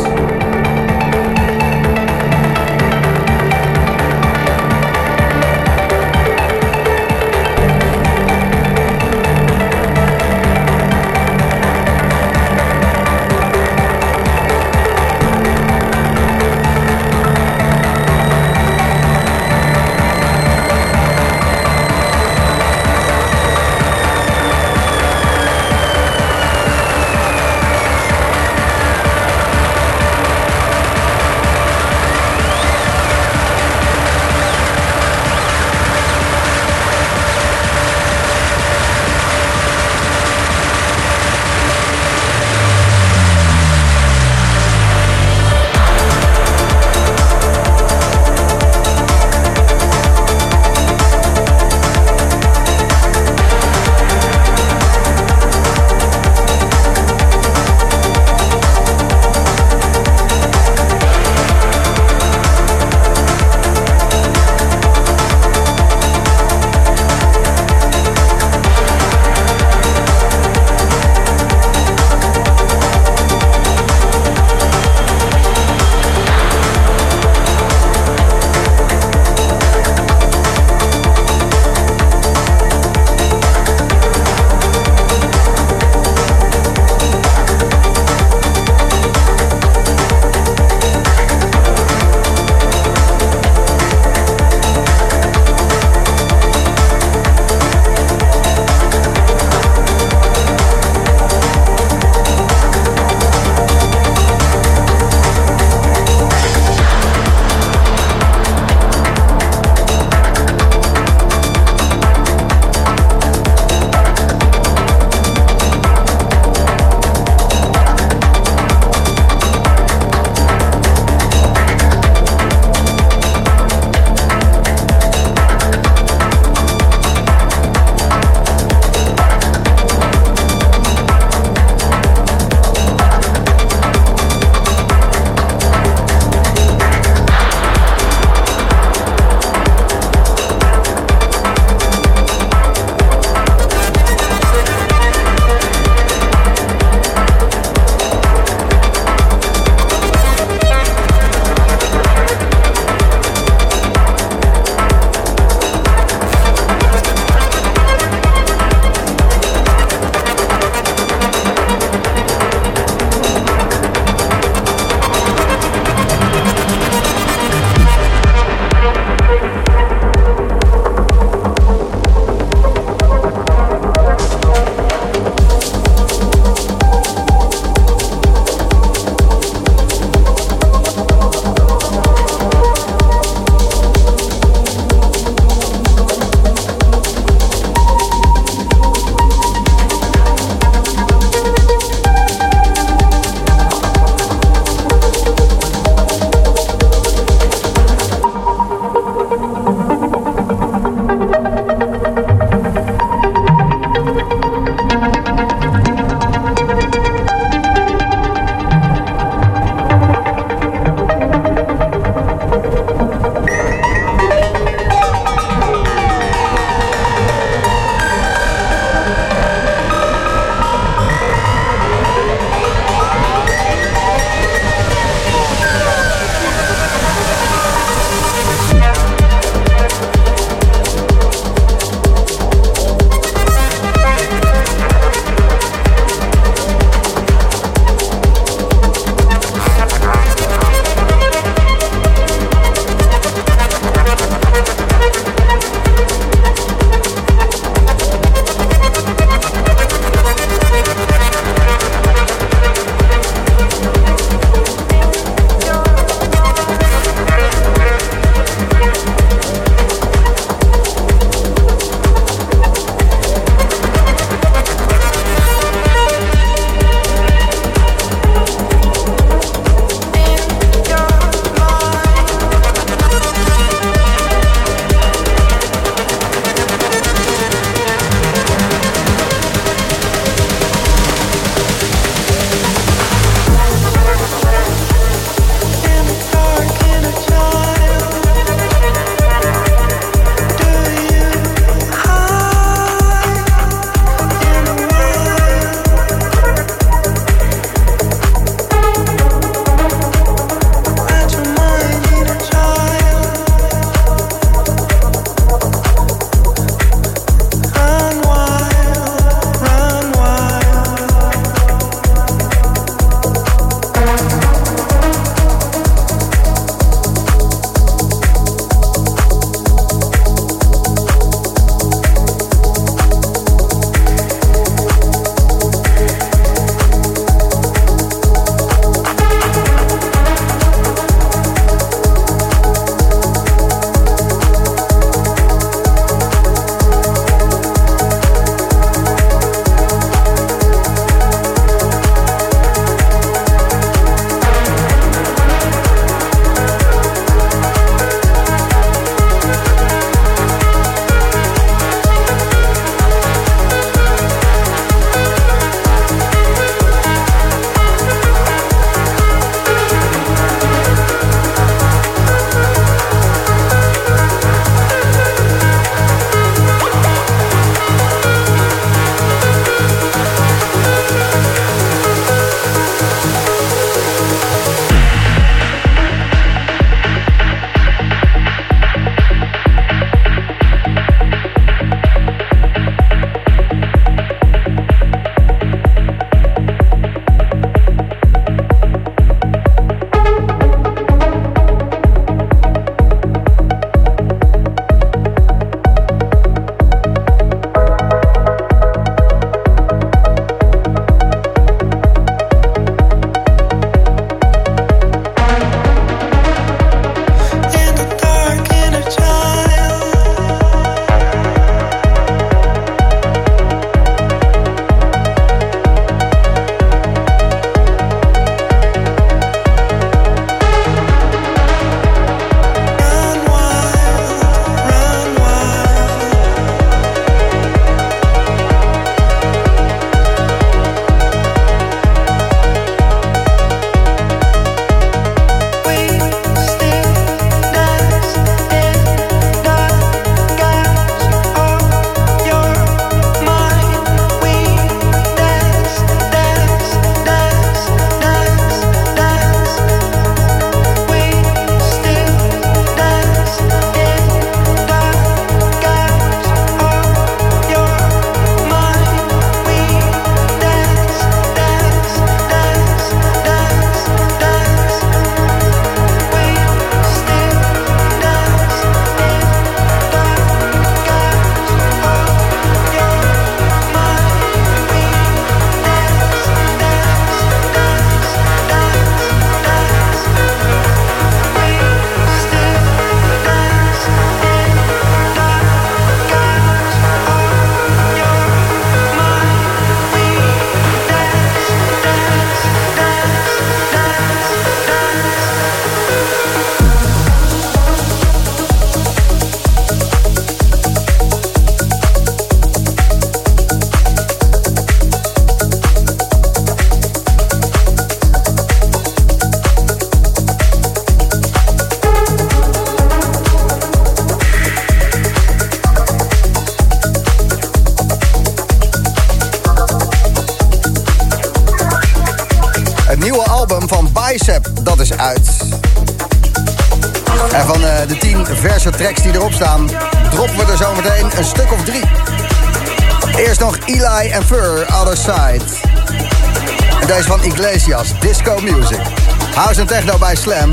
En 539.83 539.89
techno 539.89 540.19
bij 540.19 540.37
Slam. 540.37 540.71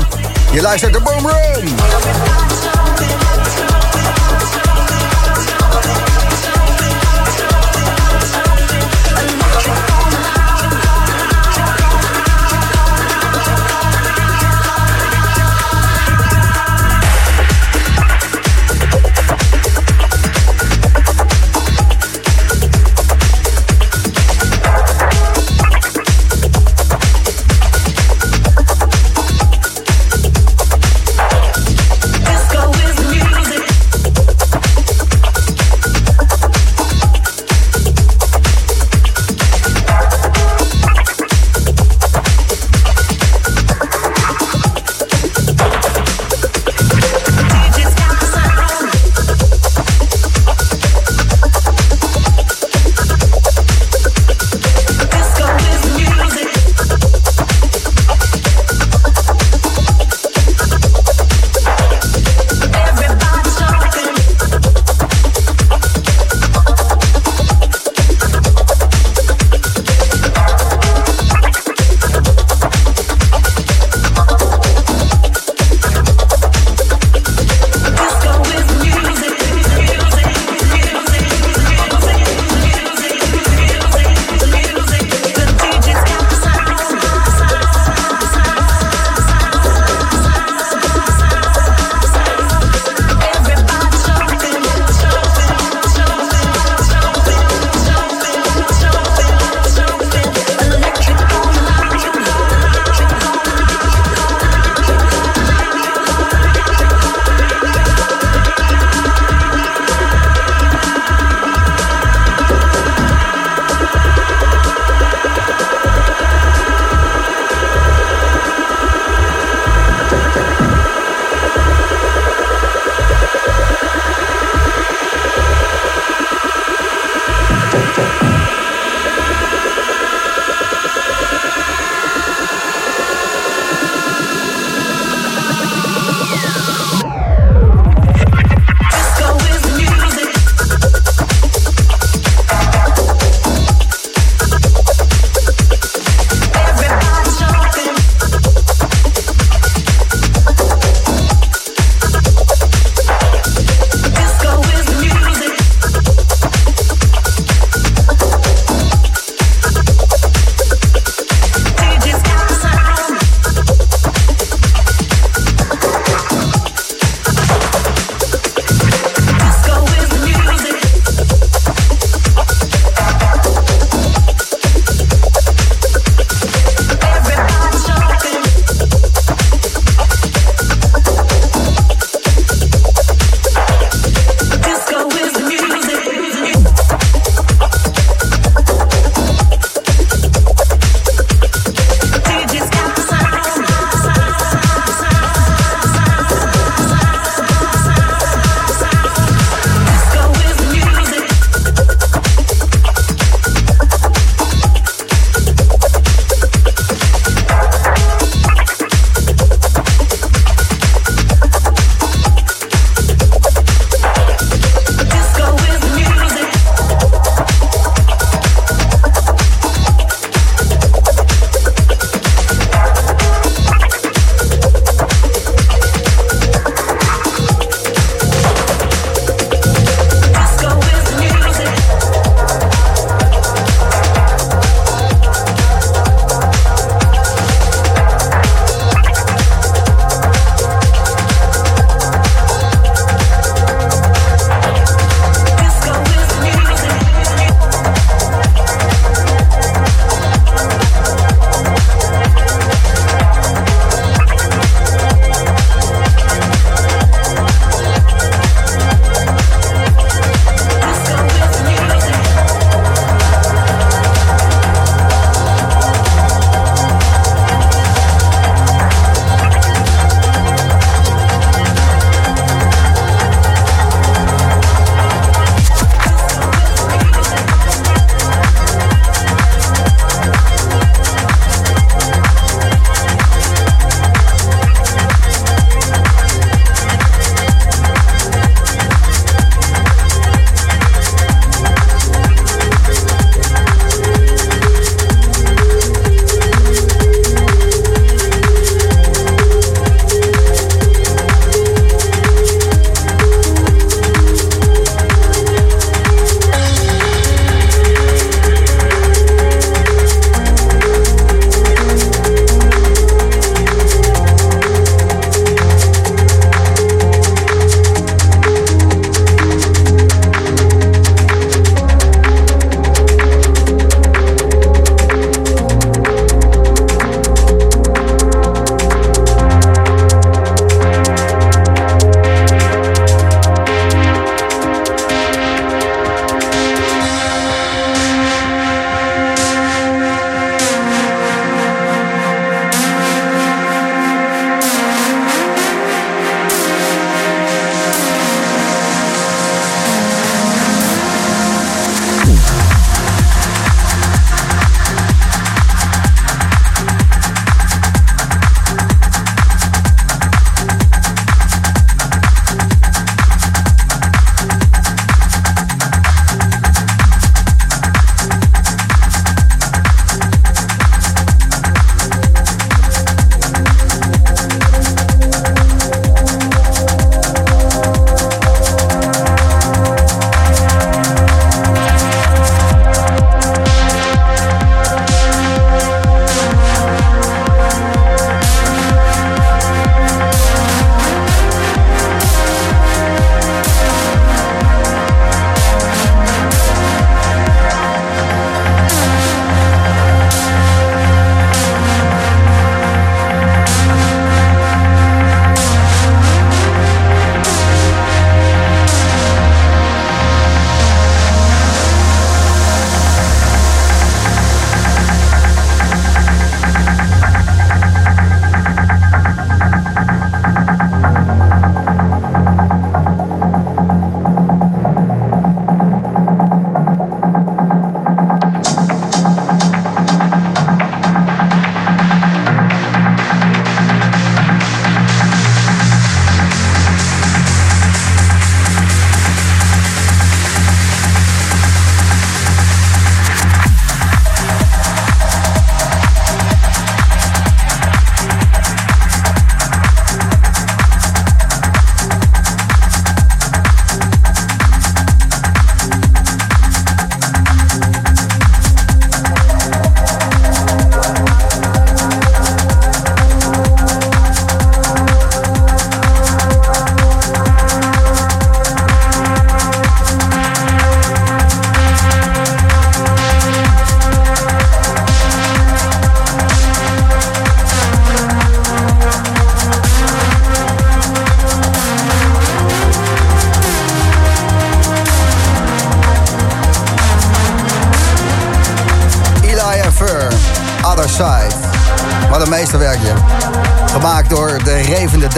Je 0.52 0.60
luistert 0.60 0.92
de 0.92 1.00
Boom 1.00 1.28
Room. 1.28 2.39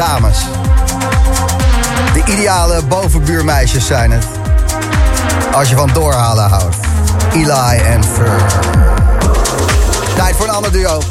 Dames. 0.07 0.39
De 2.13 2.33
ideale 2.33 2.83
bovenbuurmeisjes 2.85 3.87
zijn 3.87 4.11
het. 4.11 4.27
Als 5.53 5.69
je 5.69 5.77
van 5.77 5.91
doorhalen 5.93 6.49
houdt. 6.49 6.77
Eli 7.33 7.79
en 7.79 8.05
Fur. 8.05 8.43
Tijd 10.17 10.37
voor 10.37 10.47
een 10.47 10.55
ander 10.55 10.73
duo. 10.73 11.03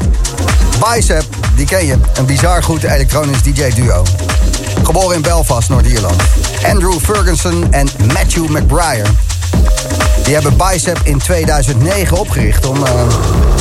Bicep, 0.80 1.23
die 1.55 1.65
ken 1.65 1.85
je. 1.85 1.97
Een 2.13 2.26
bizar 2.26 2.63
goed 2.63 2.84
elektronisch 2.84 3.43
DJ-duo. 3.43 4.03
Geboren 4.84 5.15
in 5.15 5.22
Belfast, 5.22 5.69
Noord-Ierland. 5.69 6.22
Andrew 6.65 6.99
Ferguson 6.99 7.73
en 7.73 7.88
Matthew 8.13 8.49
McBriar. 8.49 9.07
Die 10.23 10.34
hebben 10.34 10.57
Bicep 10.57 10.99
in 11.03 11.18
2009 11.18 12.18
opgericht 12.18 12.65
om 12.65 12.85
eh, 12.85 12.91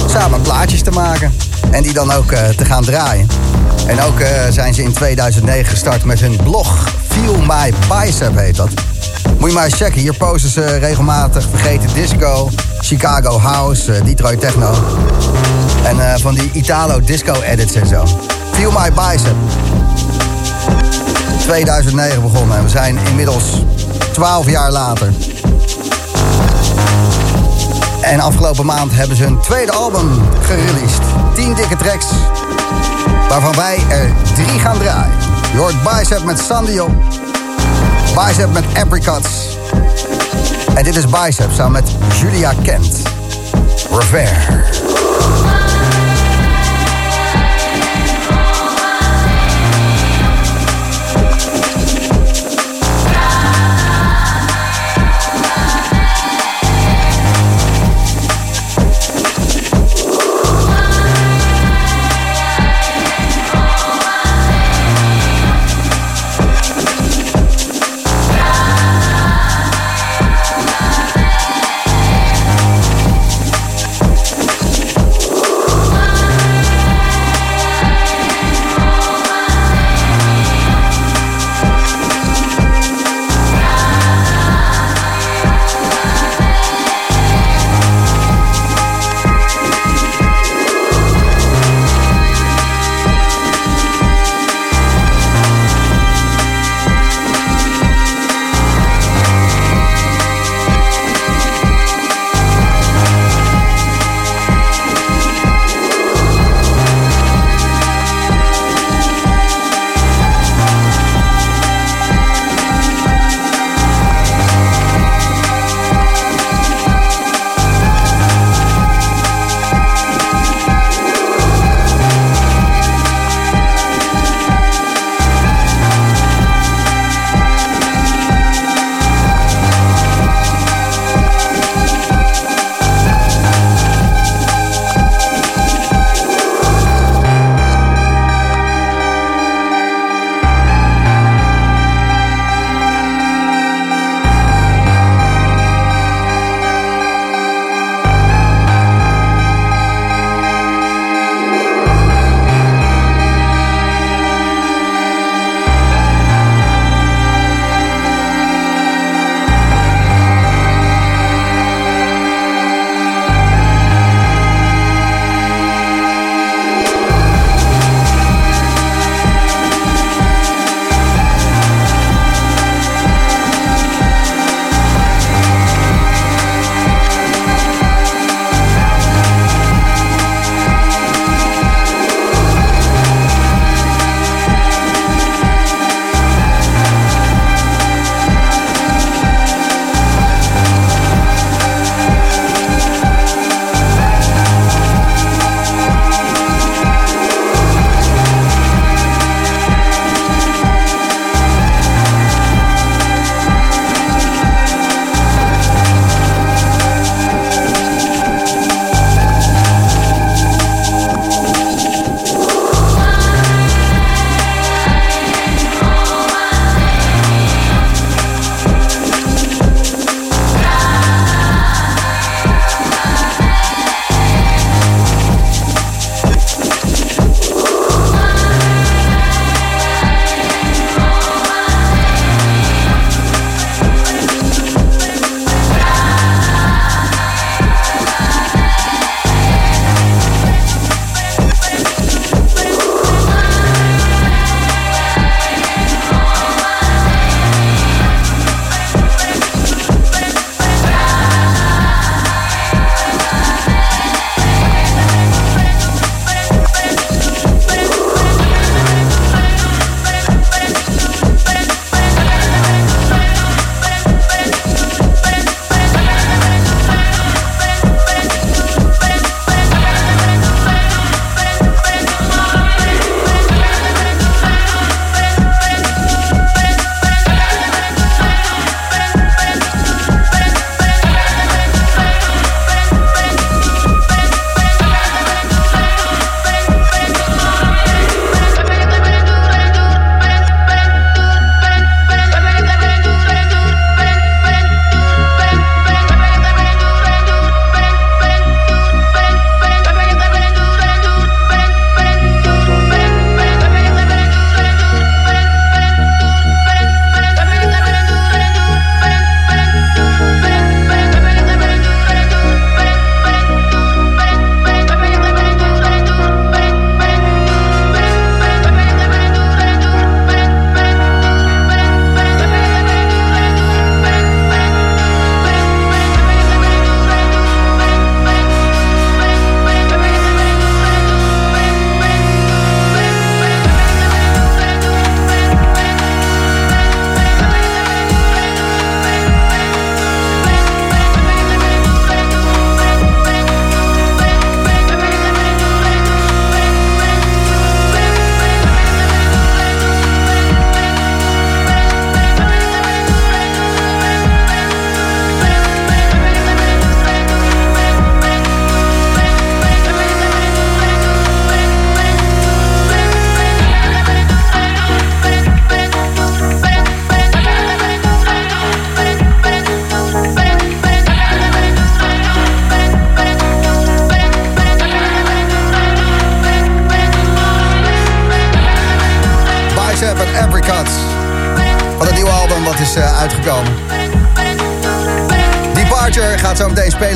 samen 0.07 0.43
plaatjes 0.43 0.83
te 0.83 0.91
maken. 0.91 1.37
En 1.71 1.83
die 1.83 1.93
dan 1.93 2.13
ook 2.13 2.33
eh, 2.33 2.49
te 2.49 2.65
gaan 2.65 2.85
draaien. 2.85 3.29
En 3.87 4.03
ook 4.03 4.21
eh, 4.21 4.29
zijn 4.51 4.75
ze 4.75 4.83
in 4.83 4.93
2009 4.93 5.65
gestart 5.65 6.05
met 6.05 6.21
hun 6.21 6.37
blog. 6.43 6.89
Feel 7.09 7.37
My 7.37 7.73
Bicep 7.89 8.37
heet 8.37 8.57
dat. 8.57 8.69
Moet 9.39 9.49
je 9.49 9.55
maar 9.55 9.65
eens 9.65 9.75
checken. 9.75 10.01
Hier 10.01 10.15
posten 10.15 10.51
ze 10.51 10.65
regelmatig 10.65 11.47
vergeten 11.51 11.95
disco, 11.95 12.51
Chicago 12.81 13.39
house, 13.39 13.93
eh, 13.93 14.05
Detroit 14.05 14.41
techno. 14.41 14.75
En 15.85 16.13
eh, 16.13 16.21
van 16.21 16.35
die 16.35 16.51
Italo 16.53 17.01
disco 17.01 17.35
edits 17.43 17.75
en 17.75 17.87
zo. 17.87 18.07
Feel 18.53 18.71
My 18.71 18.93
Bicep. 18.93 19.35
2009 21.39 22.23
begonnen 22.23 22.57
en 22.57 22.63
we 22.63 22.69
zijn 22.69 22.99
inmiddels 23.09 23.45
12 24.13 24.51
jaar 24.51 24.71
later. 24.71 25.13
En 28.01 28.21
afgelopen 28.21 28.67
maand 28.67 28.93
hebben 28.97 29.17
ze 29.17 29.23
hun 29.23 29.41
tweede 29.41 29.73
album 29.73 30.23
gereleased. 30.41 31.03
10 31.35 31.55
dikke 31.55 31.77
tracks, 31.77 32.07
waarvan 33.31 33.55
wij 33.55 33.79
er 33.89 34.13
drie 34.35 34.59
gaan 34.59 34.79
draaien. 34.79 35.15
Je 35.53 35.59
hoort 35.59 35.83
Bicep 35.83 36.25
met 36.25 36.39
Sandio, 36.39 36.89
Bicep 38.15 38.53
met 38.53 38.65
Apricots. 38.75 39.57
En 40.75 40.85
dit 40.85 40.97
is 40.97 41.07
Bicep 41.07 41.51
samen 41.53 41.73
met 41.73 41.91
Julia 42.21 42.53
Kent. 42.63 43.03
Revere. 43.91 45.60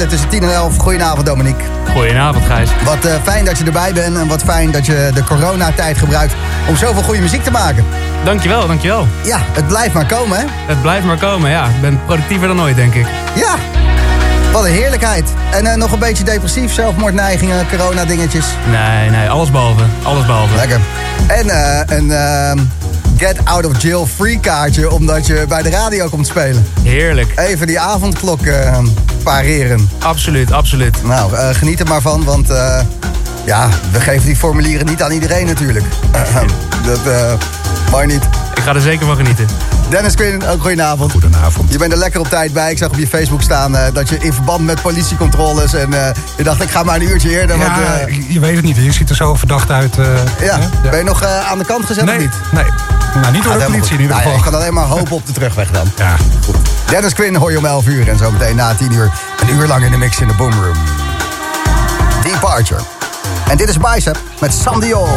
Spelen 0.05 0.09
tussen 0.09 0.29
10 0.29 0.43
en 0.43 0.55
11. 0.55 0.77
Goedenavond 0.77 1.27
Dominique. 1.27 1.65
Goedenavond, 1.93 2.45
Gijs. 2.45 2.71
Wat 2.85 3.05
eh, 3.05 3.15
fijn 3.23 3.45
dat 3.45 3.59
je 3.59 3.65
erbij 3.65 3.93
bent 3.93 4.17
en 4.17 4.29
wat 4.29 4.43
fijn 4.43 4.71
dat 4.71 4.87
je 4.87 5.11
de 5.15 5.25
coronatijd 5.25 5.99
gebruikt 5.99 6.35
om 6.69 6.77
zoveel 6.77 7.03
goede 7.03 7.21
muziek 7.21 7.43
te 7.43 7.51
maken. 7.51 7.85
Dankjewel, 8.25 8.67
dankjewel. 8.67 9.07
Ja, 9.25 9.39
het 9.53 9.67
blijft 9.67 9.95
maar 9.95 10.07
komen 10.07 10.39
hè? 10.39 10.45
Het 10.67 10.83
blijft 10.83 11.07
maar 11.07 11.17
komen, 11.19 11.51
ja. 11.51 11.65
Ik 11.65 11.81
ben 11.81 12.01
productiever 12.07 12.49
dan 12.49 12.61
ooit, 12.61 12.77
denk 12.77 12.95
ik. 12.95 13.07
Ja, 13.35 13.55
wat 14.53 14.65
een 14.65 14.71
heerlijkheid. 14.73 15.31
En 15.53 15.67
eh, 15.67 15.77
nog 15.77 15.93
een 15.93 15.99
beetje 15.99 16.25
depressief, 16.25 16.73
zelfmoordneigingen, 16.73 17.67
corona-dingetjes. 17.69 18.47
Nee, 18.71 19.11
nee, 19.11 19.31
alles 19.31 19.51
behalve. 19.51 19.83
Alles 20.03 20.27
behalve. 20.27 20.55
Lekker. 20.55 20.81
En 21.27 21.49
eh, 21.49 21.97
een 21.99 22.11
ehm, 22.11 22.59
get 23.17 23.37
out 23.45 23.67
of 23.67 23.83
jail 23.83 24.07
free 24.07 24.41
kaartje, 24.41 24.91
omdat 24.91 25.27
je 25.27 25.45
bij 25.49 25.63
de 25.63 25.71
radio 25.71 26.09
komt 26.09 26.27
spelen. 26.27 26.67
Heerlijk. 26.83 27.33
Even 27.37 27.67
die 27.67 27.81
avondklok 27.81 28.47
eh, 28.47 28.79
pareren. 29.25 29.89
Absoluut, 29.99 30.53
absoluut. 30.53 31.03
Nou, 31.03 31.35
eh, 31.35 31.49
geniet 31.49 31.81
er 31.81 31.87
maar 31.87 32.01
van, 32.01 32.25
want 32.25 32.51
eh, 32.51 32.81
ja, 33.45 33.69
we 33.93 34.01
geven 34.01 34.27
die 34.27 34.37
formulieren 34.37 34.87
niet 34.87 35.03
aan 35.03 35.11
iedereen 35.11 35.47
natuurlijk. 35.47 35.85
dat 36.87 37.07
eh 37.07 37.33
maar 37.91 38.07
niet. 38.07 38.25
Ik 38.55 38.63
ga 38.63 38.75
er 38.75 38.81
zeker 38.81 39.07
van 39.07 39.17
genieten. 39.17 39.47
Dennis 39.89 40.15
Quinn, 40.15 40.47
ook 40.49 40.61
goedenavond. 40.61 41.13
Goedenavond. 41.13 41.73
Je 41.73 41.79
bent 41.79 41.93
er 41.93 41.99
lekker 41.99 42.21
op 42.21 42.29
tijd 42.29 42.53
bij. 42.53 42.71
Ik 42.71 42.79
zag 42.79 42.89
op 42.89 42.97
je 42.97 43.07
Facebook 43.07 43.43
staan 43.43 43.77
eh, 43.77 43.83
dat 43.93 44.09
je 44.09 44.17
in 44.19 44.33
verband 44.33 44.65
met 44.65 44.83
politiecontroles... 44.83 45.75
en 45.75 46.07
eh, 46.07 46.15
je 46.37 46.43
dacht, 46.43 46.63
ik 46.63 46.71
ga 46.71 46.83
maar 46.83 46.95
een 46.95 47.03
uurtje 47.09 47.31
eerder. 47.31 47.59
Want, 47.59 47.71
Ja, 47.71 47.99
eh, 47.99 48.33
je 48.33 48.41
weet 48.41 48.57
het 48.57 48.65
niet. 48.65 48.77
Je 48.77 48.93
ziet 48.93 49.11
er 49.11 49.17
zo 49.17 49.35
verdacht 49.35 49.71
uit. 49.71 49.97
ja. 50.41 50.59
Ben 50.83 50.99
je 50.99 51.05
nog 51.05 51.25
aan 51.25 51.59
de 51.59 51.65
kant 51.65 51.85
gezet 51.87 52.05
Nee, 52.05 52.17
of 52.17 52.21
niet? 52.23 52.33
nee. 52.53 52.65
Nou, 53.21 53.33
niet 53.33 53.43
door 53.43 53.53
Gaat 53.53 53.61
de 53.61 53.67
politie 53.67 53.83
goed. 53.83 53.91
in 53.91 54.01
ieder 54.01 54.17
Nou 54.17 54.19
ja, 54.19 54.23
geval. 54.23 54.37
ik 54.37 54.43
kan 54.43 54.55
alleen 54.55 54.75
maar 54.75 54.85
hopen 54.85 55.13
op 55.17 55.27
de 55.27 55.33
terugweg 55.33 55.71
dan. 55.71 55.91
Ja. 55.97 56.17
Dennis 56.91 57.13
Quinn 57.15 57.37
hoor 57.37 57.51
je 57.51 57.59
om 57.59 57.65
11 57.67 57.87
uur 57.87 58.09
en 58.09 58.19
zo 58.19 58.31
meteen 58.31 58.57
na 58.57 58.75
10 58.75 58.93
uur. 58.93 59.11
Een 59.49 59.55
uur 59.57 59.67
lang 59.67 59.85
in 59.85 59.91
de 59.91 59.97
mix 59.97 60.21
in 60.21 60.29
de 60.29 60.35
Boomroom. 60.35 60.77
Departure. 62.23 62.81
En 63.49 63.57
dit 63.57 63.69
is 63.69 63.79
Bicep 63.79 64.19
met 64.41 64.55
Sam 64.55 64.81
Dior. 64.81 65.09